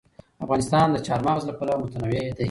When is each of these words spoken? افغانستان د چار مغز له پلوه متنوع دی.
افغانستان 0.43 0.87
د 0.91 0.97
چار 1.07 1.19
مغز 1.27 1.43
له 1.49 1.53
پلوه 1.57 1.79
متنوع 1.81 2.11
دی. 2.25 2.29